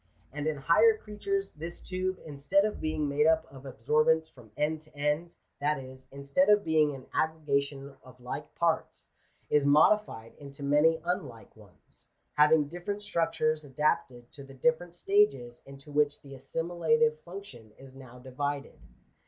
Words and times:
And 0.33 0.47
in 0.47 0.57
higher 0.57 0.97
creatures, 0.97 1.51
this 1.51 1.79
tube, 1.79 2.17
instead 2.25 2.65
of 2.65 2.81
being 2.81 3.07
made 3.07 3.27
up 3.27 3.45
of 3.53 3.67
absorbents 3.67 4.27
from 4.27 4.49
end 4.57 4.81
to 4.81 4.97
end— 4.97 5.35
that 5.61 5.77
is, 5.77 6.07
instead 6.11 6.49
of 6.49 6.63
being 6.63 6.95
an 6.95 7.05
aggregation 7.13 7.95
of 8.01 8.19
like 8.19 8.55
parts— 8.55 9.09
is 9.51 9.63
modified 9.63 10.33
into 10.39 10.63
many 10.63 10.99
unlike 11.05 11.55
ones, 11.55 12.09
having 12.33 12.67
different 12.67 13.03
structures 13.03 13.63
adapted 13.63 14.31
to 14.31 14.43
the 14.43 14.55
different 14.55 14.95
stages 14.95 15.61
into 15.67 15.91
which 15.91 16.19
the 16.23 16.33
assimilative 16.33 17.19
function 17.19 17.71
is 17.77 17.93
now 17.93 18.17
divided. 18.17 18.79